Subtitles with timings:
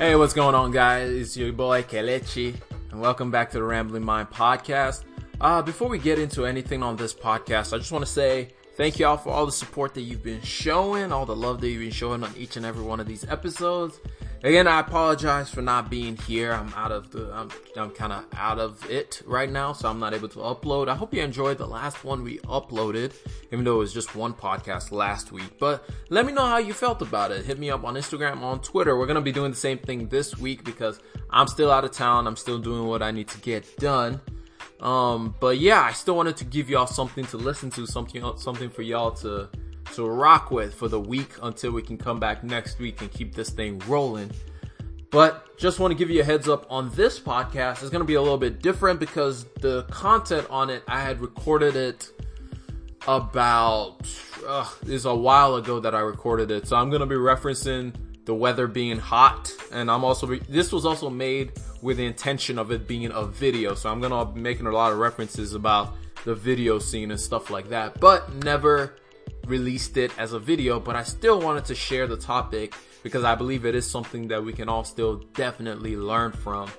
[0.00, 1.10] Hey, what's going on, guys?
[1.10, 2.54] It's your boy Kelechi,
[2.90, 5.04] and welcome back to the Rambling Mind podcast.
[5.38, 8.48] Uh, before we get into anything on this podcast, I just want to say
[8.78, 11.82] thank y'all for all the support that you've been showing, all the love that you've
[11.82, 14.00] been showing on each and every one of these episodes.
[14.42, 16.52] Again, I apologize for not being here.
[16.52, 19.98] I'm out of the, I'm, I'm kind of out of it right now, so I'm
[19.98, 20.88] not able to upload.
[20.88, 23.12] I hope you enjoyed the last one we uploaded,
[23.52, 25.58] even though it was just one podcast last week.
[25.58, 27.44] But let me know how you felt about it.
[27.44, 28.96] Hit me up on Instagram, on Twitter.
[28.96, 32.26] We're gonna be doing the same thing this week because I'm still out of town.
[32.26, 34.22] I'm still doing what I need to get done.
[34.80, 38.70] Um, but yeah, I still wanted to give y'all something to listen to, something, something
[38.70, 39.50] for y'all to
[39.94, 43.34] to rock with for the week until we can come back next week and keep
[43.34, 44.30] this thing rolling.
[45.10, 47.82] But just want to give you a heads up on this podcast.
[47.82, 51.20] It's going to be a little bit different because the content on it, I had
[51.20, 52.08] recorded it
[53.08, 53.98] about,
[54.46, 56.68] uh, is a while ago that I recorded it.
[56.68, 57.92] So I'm going to be referencing
[58.24, 59.52] the weather being hot.
[59.72, 63.24] And I'm also, re- this was also made with the intention of it being a
[63.24, 63.74] video.
[63.74, 65.94] So I'm going to be making a lot of references about
[66.24, 68.96] the video scene and stuff like that, but never
[69.50, 73.34] released it as a video, but I still wanted to share the topic because I
[73.34, 76.70] believe it is something that we can all still definitely learn from.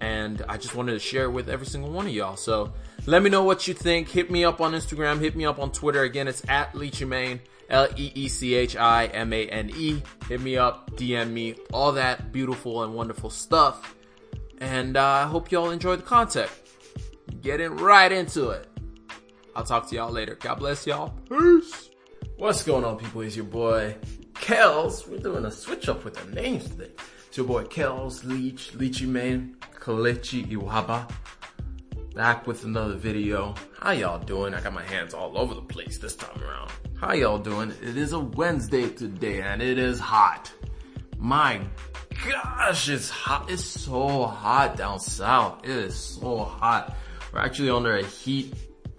[0.00, 2.36] And I just wanted to share it with every single one of y'all.
[2.36, 2.72] So
[3.06, 4.08] let me know what you think.
[4.08, 5.20] Hit me up on Instagram.
[5.20, 6.02] Hit me up on Twitter.
[6.02, 7.40] Again, it's at Leechimane.
[7.70, 8.82] L-E-E-C-H-I-M-A-N-E.
[10.28, 13.94] Hit me up, DM me, all that beautiful and wonderful stuff.
[14.60, 16.50] And uh, I hope y'all enjoy the content.
[17.40, 18.66] Getting right into it.
[19.54, 20.34] I'll talk to y'all later.
[20.34, 21.14] God bless y'all.
[21.28, 21.89] Peace.
[22.40, 23.20] What's going on, people?
[23.20, 23.96] It's your boy
[24.32, 25.06] Kels.
[25.06, 26.90] We're doing a switch up with the names today.
[27.28, 31.12] It's your boy Kels, Leech, Leechy Man, Kelechi Iwuaba.
[32.14, 33.54] Back with another video.
[33.78, 34.54] How y'all doing?
[34.54, 36.70] I got my hands all over the place this time around.
[36.98, 37.74] How y'all doing?
[37.82, 40.50] It is a Wednesday today and it is hot.
[41.18, 41.60] My
[42.26, 43.50] gosh, it's hot.
[43.50, 45.62] It's so hot down south.
[45.64, 46.96] It is so hot.
[47.34, 48.54] We're actually under a heat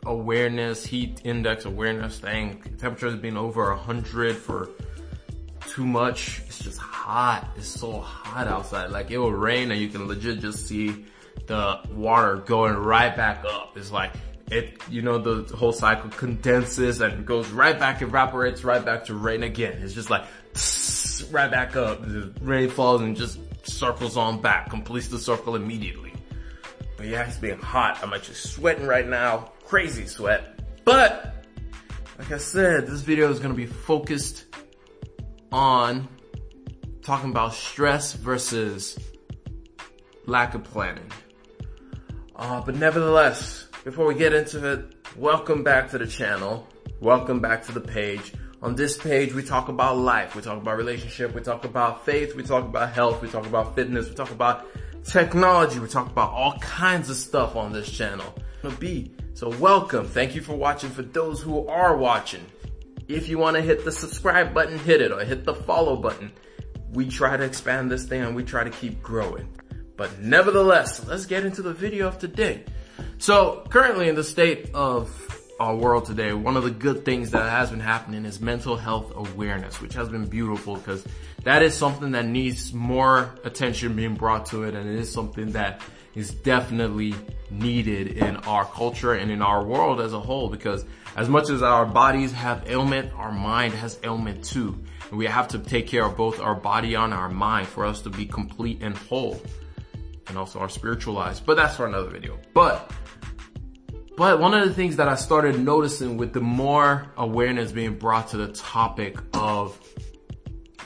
[0.06, 2.62] awareness, heat index awareness thing.
[2.80, 4.70] Temperature has been over 100 for
[5.68, 6.42] too much.
[6.48, 7.48] It's just hot.
[7.56, 8.92] It's so hot outside.
[8.92, 11.06] Like it will rain and you can legit just see
[11.48, 13.78] the water going right back up.
[13.78, 14.12] It's like
[14.52, 19.16] it, you know, the whole cycle condenses and goes right back, evaporates right back to
[19.16, 19.80] rain again.
[19.82, 20.26] It's just like
[21.32, 22.02] right back up.
[22.02, 26.14] The rain falls and just circles on back, completes the circle immediately.
[26.98, 28.00] But yeah, it's being hot.
[28.04, 30.60] I'm actually sweating right now crazy sweat.
[30.84, 31.34] But,
[32.20, 34.44] like I said, this video is to be focused
[35.50, 36.10] on
[37.02, 39.00] talking about stress versus
[40.26, 41.10] lack of planning.
[42.36, 46.68] Uh, but nevertheless, before we get into it, welcome back to the channel.
[47.00, 48.34] Welcome back to the page.
[48.62, 50.36] On this page, we talk about life.
[50.36, 51.34] We talk about relationship.
[51.34, 52.36] We talk about faith.
[52.36, 53.22] We talk about health.
[53.22, 54.10] We talk about fitness.
[54.10, 54.68] We talk about
[55.06, 55.80] technology.
[55.80, 58.36] We talk about all kinds of stuff on this channel.
[58.70, 60.06] Be so welcome.
[60.06, 60.92] Thank you for watching.
[60.92, 62.46] For those who are watching,
[63.08, 66.32] if you want to hit the subscribe button, hit it or hit the follow button.
[66.92, 69.50] We try to expand this thing and we try to keep growing.
[69.98, 72.64] But nevertheless, let's get into the video of today.
[73.18, 75.10] So currently in the state of
[75.60, 79.12] our world today, one of the good things that has been happening is mental health
[79.16, 81.06] awareness, which has been beautiful because
[81.44, 85.52] that is something that needs more attention being brought to it and it is something
[85.54, 85.82] that
[86.16, 87.14] is definitely
[87.50, 90.86] needed in our culture and in our world as a whole because
[91.16, 94.82] as much as our bodies have ailment, our mind has ailment too.
[95.10, 98.02] And we have to take care of both our body and our mind for us
[98.04, 99.42] to be complete and whole
[100.28, 101.40] and also our spiritual lives.
[101.40, 102.40] But that's for another video.
[102.54, 102.92] But
[104.18, 108.30] but one of the things that I started noticing with the more awareness being brought
[108.30, 109.80] to the topic of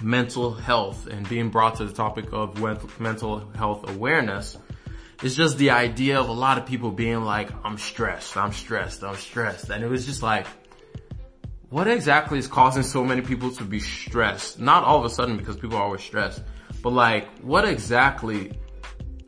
[0.01, 2.59] mental health and being brought to the topic of
[2.99, 4.57] mental health awareness
[5.23, 9.03] it's just the idea of a lot of people being like, I'm stressed, I'm stressed,
[9.03, 9.69] I'm stressed.
[9.69, 10.45] And it was just like,
[11.69, 14.59] what exactly is causing so many people to be stressed?
[14.59, 16.43] Not all of a sudden because people are always stressed,
[16.81, 18.59] but like, what exactly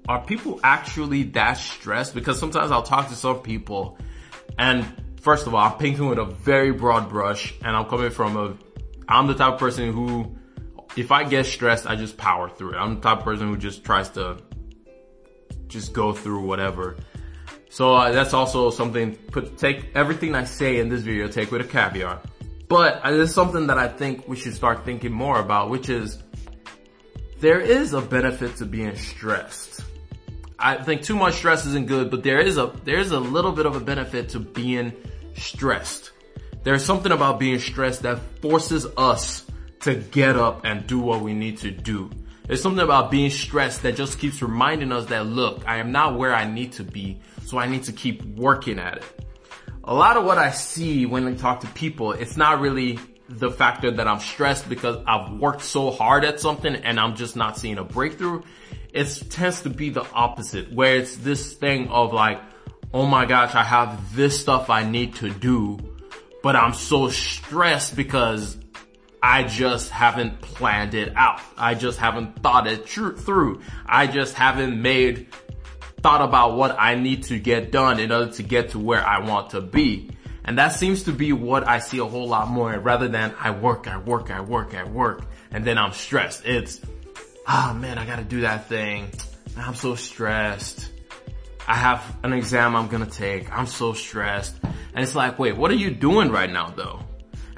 [0.07, 2.13] are people actually that stressed?
[2.13, 3.97] Because sometimes I'll talk to some people
[4.57, 4.85] and
[5.21, 8.57] first of all, I'm painting with a very broad brush and I'm coming from a,
[9.07, 10.35] I'm the type of person who,
[10.95, 12.77] if I get stressed, I just power through it.
[12.77, 14.37] I'm the type of person who just tries to
[15.67, 16.97] just go through whatever.
[17.69, 21.61] So uh, that's also something, put, take everything I say in this video, take with
[21.61, 22.25] a caveat.
[22.67, 26.21] But uh, it's something that I think we should start thinking more about, which is
[27.39, 29.83] there is a benefit to being stressed.
[30.59, 33.51] I think too much stress isn't good, but there is a, there is a little
[33.51, 34.93] bit of a benefit to being
[35.35, 36.11] stressed.
[36.63, 39.45] There's something about being stressed that forces us
[39.81, 42.09] to get up and do what we need to do.
[42.47, 46.17] There's something about being stressed that just keeps reminding us that look, I am not
[46.17, 49.03] where I need to be, so I need to keep working at it.
[49.83, 53.51] A lot of what I see when I talk to people, it's not really the
[53.51, 57.57] factor that I'm stressed because I've worked so hard at something and I'm just not
[57.57, 58.43] seeing a breakthrough.
[58.93, 62.41] It tends to be the opposite where it's this thing of like,
[62.93, 65.77] oh my gosh, I have this stuff I need to do,
[66.41, 68.57] but I'm so stressed because
[69.29, 71.41] I just haven't planned it out.
[71.57, 73.61] I just haven't thought it through.
[73.85, 75.27] I just haven't made
[76.01, 79.19] thought about what I need to get done in order to get to where I
[79.19, 80.11] want to be.
[80.45, 83.51] And that seems to be what I see a whole lot more rather than I
[83.51, 86.45] work, I work, I work, I work, and then I'm stressed.
[86.45, 86.79] It's,
[87.45, 89.11] ah oh, man, I gotta do that thing.
[89.57, 90.89] I'm so stressed.
[91.67, 93.51] I have an exam I'm gonna take.
[93.51, 94.55] I'm so stressed.
[94.63, 97.06] And it's like, wait, what are you doing right now though?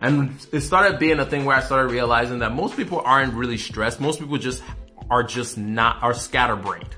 [0.01, 3.57] And it started being a thing where I started realizing that most people aren't really
[3.57, 3.99] stressed.
[3.99, 4.63] Most people just
[5.09, 6.95] are just not, are scatterbrained.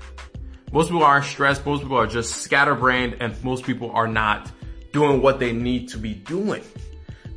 [0.72, 1.66] Most people aren't stressed.
[1.66, 4.50] Most people are just scatterbrained and most people are not
[4.92, 6.62] doing what they need to be doing.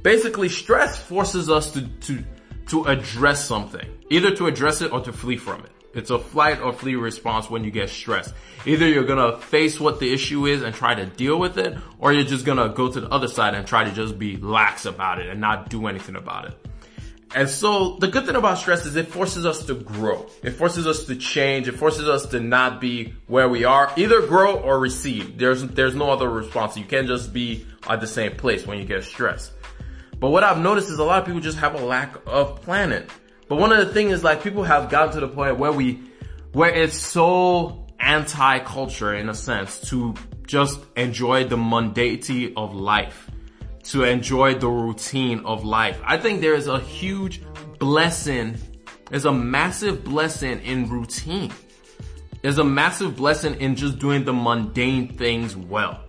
[0.03, 2.23] Basically, stress forces us to, to,
[2.67, 3.87] to address something.
[4.11, 5.71] Either to address it or to flee from it.
[5.95, 8.33] It's a flight or flee response when you get stressed.
[8.65, 12.11] Either you're gonna face what the issue is and try to deal with it, or
[12.13, 15.19] you're just gonna go to the other side and try to just be lax about
[15.19, 16.67] it and not do anything about it.
[17.33, 20.25] And so the good thing about stress is it forces us to grow.
[20.43, 21.67] It forces us to change.
[21.67, 23.91] It forces us to not be where we are.
[23.97, 25.37] Either grow or recede.
[25.37, 26.77] There's, there's no other response.
[26.77, 29.51] You can't just be at the same place when you get stressed.
[30.17, 33.05] But what I've noticed is a lot of people just have a lack of planning.
[33.47, 36.01] But one of the things is like people have gotten to the point where we,
[36.53, 40.15] where it's so anti-culture in a sense to
[40.45, 43.29] just enjoy the mundanity of life
[43.85, 45.99] to enjoy the routine of life.
[46.03, 47.41] I think there is a huge
[47.79, 48.57] blessing,
[49.09, 51.51] there's a massive blessing in routine.
[52.41, 56.01] There's a massive blessing in just doing the mundane things well.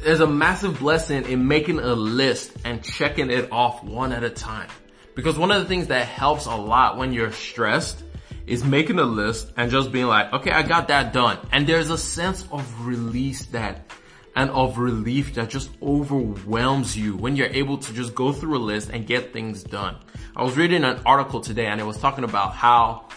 [0.00, 4.30] There's a massive blessing in making a list and checking it off one at a
[4.30, 4.68] time.
[5.14, 8.02] Because one of the things that helps a lot when you're stressed
[8.46, 11.38] is making a list and just being like, okay, I got that done.
[11.52, 13.90] And there's a sense of release that
[14.36, 18.58] and of relief that just overwhelms you when you're able to just go through a
[18.58, 19.96] list and get things done.
[20.34, 23.08] I was reading an article today and it was talking about how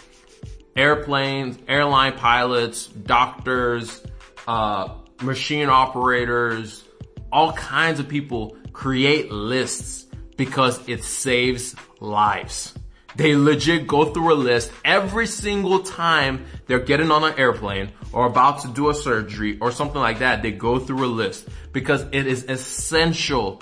[0.76, 4.04] airplanes, airline pilots, doctors,
[4.48, 6.84] uh, machine operators,
[7.32, 10.07] all kinds of people create lists
[10.38, 12.74] because it saves lives.
[13.16, 18.28] They legit go through a list every single time they're getting on an airplane or
[18.28, 20.44] about to do a surgery or something like that.
[20.44, 23.62] They go through a list because it is essential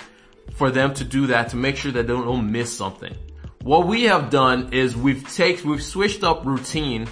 [0.56, 3.16] for them to do that to make sure that they don't miss something.
[3.62, 7.08] What we have done is we've taken, we've switched up routine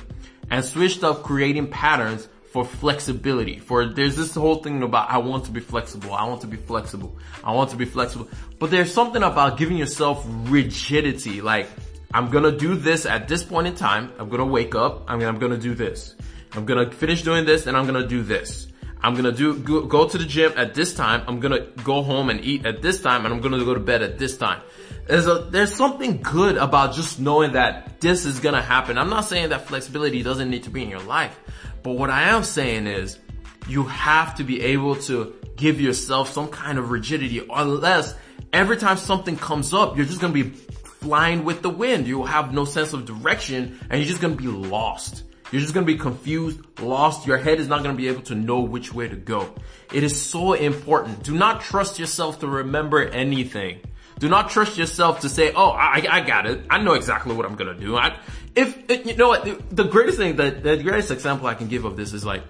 [0.52, 3.58] and switched up creating patterns for flexibility.
[3.58, 6.14] For there's this whole thing about I want to be flexible.
[6.14, 7.18] I want to be flexible.
[7.44, 8.30] I want to be flexible.
[8.60, 11.42] But there's something about giving yourself rigidity.
[11.42, 11.68] Like
[12.14, 14.14] I'm gonna do this at this point in time.
[14.20, 15.06] I'm gonna wake up.
[15.08, 16.14] I'm gonna, I'm gonna do this.
[16.52, 18.68] I'm gonna finish doing this and I'm gonna do this.
[19.02, 21.24] I'm gonna do, go, go to the gym at this time.
[21.28, 24.04] I'm gonna go home and eat at this time and I'm gonna go to bed
[24.04, 24.62] at this time.
[25.08, 29.00] There's a, there's something good about just knowing that this is gonna happen.
[29.00, 31.38] I'm not saying that flexibility doesn't need to be in your life,
[31.84, 33.20] but what I am saying is
[33.68, 38.16] you have to be able to give yourself some kind of rigidity unless
[38.52, 42.08] every time something comes up, you're just gonna be flying with the wind.
[42.08, 45.24] You'll have no sense of direction and you're just gonna be lost.
[45.52, 47.28] You're just gonna be confused, lost.
[47.28, 49.54] Your head is not gonna be able to know which way to go.
[49.94, 51.24] It is so important.
[51.24, 53.82] Do not trust yourself to remember anything.
[54.20, 56.66] Do not trust yourself to say, oh, I, I got it.
[56.70, 57.98] I know exactly what I'm gonna do.
[57.98, 58.18] I,
[58.56, 61.98] if, you know what, the greatest thing that, the greatest example I can give of
[61.98, 62.44] this is like,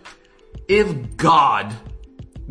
[0.68, 1.74] if God,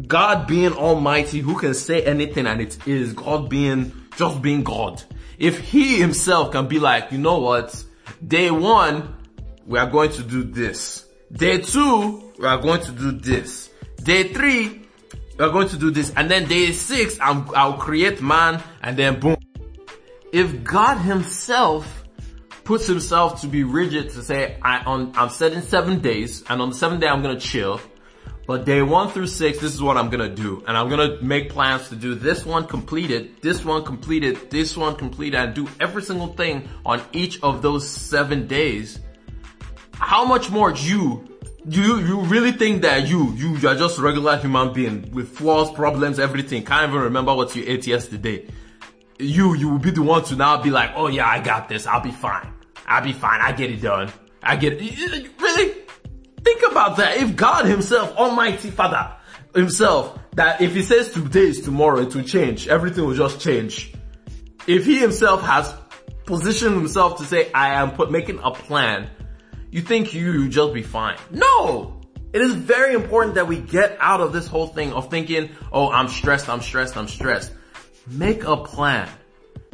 [0.06, 5.02] God being almighty, who can say anything and it is God being, just being God,
[5.38, 7.84] if he himself can be like, you know what,
[8.26, 9.16] day one,
[9.66, 11.06] we are going to do this.
[11.32, 13.70] Day two, we are going to do this.
[14.02, 14.82] Day three,
[15.38, 16.12] we are going to do this.
[16.16, 19.36] And then day six, i will create man and then boom.
[20.32, 22.01] If God himself
[22.64, 26.70] puts himself to be rigid to say, I, on, I'm setting seven days and on
[26.70, 27.80] the seventh day I'm going to chill
[28.46, 30.64] but day one through six, this is what I'm gonna do.
[30.66, 34.96] And I'm gonna make plans to do this one completed, this one completed, this one
[34.96, 38.98] completed, and do every single thing on each of those seven days.
[39.94, 41.38] How much more do you,
[41.68, 45.70] do you, you really think that you, you are just regular human being with flaws,
[45.70, 48.48] problems, everything, can't even remember what you ate yesterday.
[49.18, 51.86] You, you will be the one to now be like, oh yeah, I got this,
[51.86, 52.52] I'll be fine.
[52.86, 54.12] I'll be fine, I get it done.
[54.42, 55.40] I get it.
[55.40, 55.74] Really?
[56.42, 57.18] Think about that.
[57.18, 59.14] If God himself, Almighty Father,
[59.54, 62.66] himself, that if he says today is tomorrow, it will change.
[62.66, 63.94] Everything will just change.
[64.66, 65.72] If he himself has
[66.24, 69.10] positioned himself to say, I am put, making a plan,
[69.70, 71.18] you think you will just be fine.
[71.30, 72.00] No!
[72.32, 75.90] It is very important that we get out of this whole thing of thinking, oh,
[75.90, 77.52] I'm stressed, I'm stressed, I'm stressed.
[78.06, 79.08] Make a plan.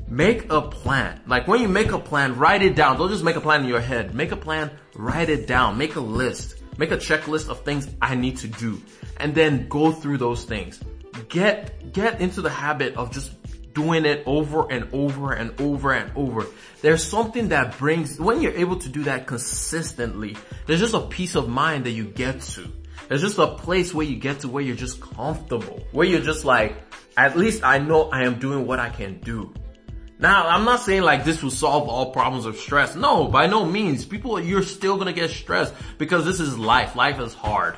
[0.07, 1.21] Make a plan.
[1.27, 2.99] Like when you make a plan, write it down.
[2.99, 4.15] Don't just make a plan in your head.
[4.15, 5.79] Make a plan, write it down.
[5.79, 6.57] Make a list.
[6.77, 8.81] Make a checklist of things I need to do.
[9.17, 10.81] And then go through those things.
[11.29, 13.33] Get, get into the habit of just
[13.75, 16.47] doing it over and over and over and over.
[16.83, 21.35] There's something that brings, when you're able to do that consistently, there's just a peace
[21.35, 22.71] of mind that you get to.
[23.09, 26.45] There's just a place where you get to where you're just comfortable, where you're just
[26.45, 26.77] like,
[27.19, 29.53] at least I know I am doing what I can do.
[30.21, 32.95] Now, I'm not saying like this will solve all problems of stress.
[32.95, 34.05] No, by no means.
[34.05, 36.95] People, you're still gonna get stressed because this is life.
[36.95, 37.77] Life is hard.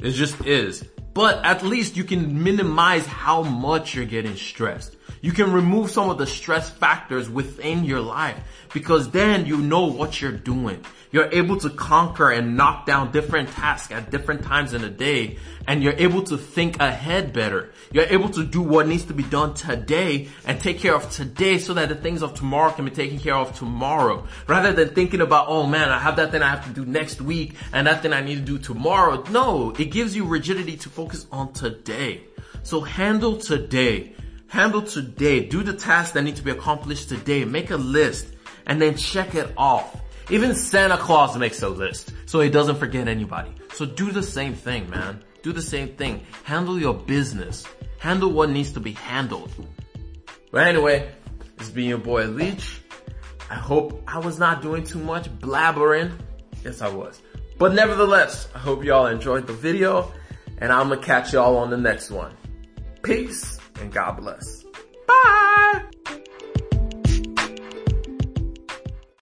[0.00, 0.84] It just is.
[1.14, 4.96] But at least you can minimize how much you're getting stressed.
[5.20, 8.36] You can remove some of the stress factors within your life
[8.74, 10.84] because then you know what you're doing.
[11.12, 15.38] You're able to conquer and knock down different tasks at different times in the day
[15.66, 17.72] and you're able to think ahead better.
[17.92, 21.58] You're able to do what needs to be done today and take care of today
[21.58, 24.26] so that the things of tomorrow can be taken care of tomorrow.
[24.48, 27.22] Rather than thinking about, oh man, I have that thing I have to do next
[27.22, 29.22] week and that thing I need to do tomorrow.
[29.30, 32.24] No, it gives you rigidity to focus on today.
[32.64, 34.14] So handle today.
[34.54, 35.40] Handle today.
[35.40, 37.44] Do the tasks that need to be accomplished today.
[37.44, 38.28] Make a list
[38.68, 40.00] and then check it off.
[40.30, 43.50] Even Santa Claus makes a list so he doesn't forget anybody.
[43.72, 45.24] So do the same thing, man.
[45.42, 46.24] Do the same thing.
[46.44, 47.66] Handle your business.
[47.98, 49.50] Handle what needs to be handled.
[50.52, 51.10] But anyway,
[51.58, 52.80] it's been your boy Leech.
[53.50, 56.16] I hope I was not doing too much blabbering.
[56.64, 57.20] Yes, I was.
[57.58, 60.12] But nevertheless, I hope y'all enjoyed the video
[60.58, 62.36] and I'm gonna catch y'all on the next one.
[63.02, 63.53] Peace
[63.84, 64.64] and God bless.
[65.06, 65.82] Bye.